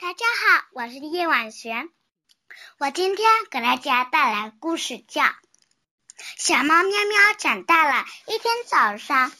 [0.00, 1.88] 大家好，我是叶婉璇。
[2.78, 5.22] 我今天给大家带来故事，叫
[6.36, 8.04] 《小猫喵喵长大了》。
[8.32, 9.32] 一天早上，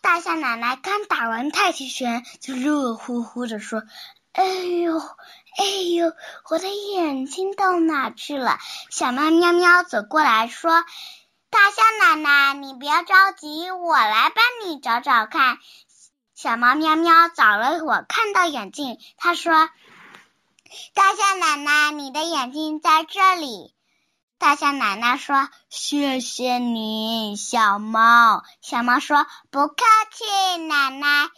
[0.00, 3.82] 大象奶奶刚打完太极拳，就热乎乎的说
[4.30, 6.12] ：“哎呦，哎呦，
[6.48, 8.60] 我的眼睛到哪去了？”
[8.92, 10.84] 小猫喵喵走过来说
[11.50, 15.58] ：“大象奶奶，你不要着急，我来帮你找找看。”
[16.36, 19.70] 小猫喵喵找了会，看到眼镜，他说
[20.92, 23.74] ：“大象奶奶，你的眼镜在这里。”
[24.36, 29.76] 大象奶奶说：“谢谢你，小猫。”小猫说：“不客
[30.12, 31.28] 气，奶奶。”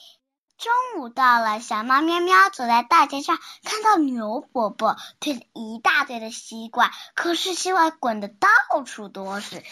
[0.59, 9.63] 中午到了，小猫喵喵走在大街上，看到牛伯伯推着一大堆的西瓜，可是西瓜滚的到处都是。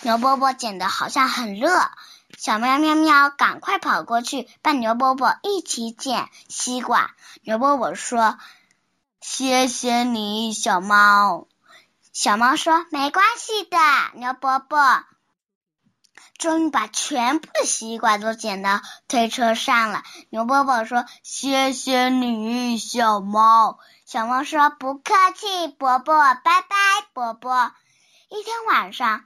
[0.00, 1.68] 牛伯伯捡的好像很热。
[2.36, 7.14] 小喵喵喵，赶快跑过去，伴牛伯伯一起捡西瓜。
[7.42, 8.38] 牛伯伯说
[9.20, 11.46] ：“谢谢你，小猫。”
[12.12, 13.78] 小猫说：“没关系的，
[14.14, 15.04] 牛伯伯。”
[16.36, 20.02] 终于把全部的西瓜都捡到推车上了。
[20.28, 26.76] 牛伯伯说：“谢谢你，小猫。”小猫说：“不客气，伯伯，拜拜，
[27.12, 27.72] 伯伯。”
[28.28, 29.24] 一天晚上。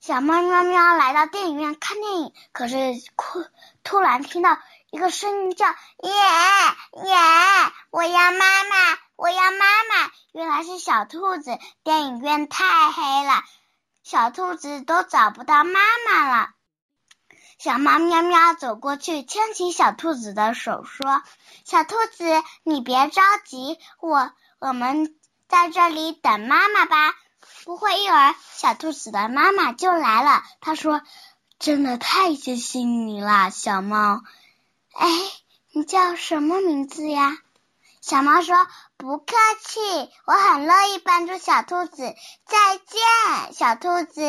[0.00, 2.76] 小猫喵喵来到电影院看电影，可是
[3.18, 3.44] 突
[3.84, 4.58] 突然听到
[4.90, 5.66] 一个声音叫
[6.02, 6.10] “耶
[7.04, 7.16] 耶”，
[7.92, 10.10] 我要妈妈，我要妈妈。
[10.32, 11.58] 原来是小兔子。
[11.84, 13.42] 电影院太黑了，
[14.02, 16.48] 小兔子都找不到妈妈了。
[17.58, 21.22] 小猫喵喵走过去，牵起小兔子的手，说
[21.66, 22.24] ：“小兔子，
[22.62, 25.14] 你别着急，我我们
[25.46, 27.12] 在这里等妈妈吧。”
[27.64, 30.42] 不会一会儿，小兔子的妈妈就来了。
[30.60, 31.02] 她说
[31.58, 34.22] ：“真的太谢谢你了，小猫。”
[34.92, 35.08] 哎，
[35.72, 37.38] 你叫什么名字呀？
[38.00, 38.56] 小猫说
[38.96, 41.96] ：“不客气，我很乐意帮助小兔子。”
[42.46, 44.22] 再见，小兔子。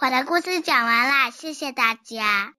[0.00, 2.54] 我的故事讲完了，谢谢大家。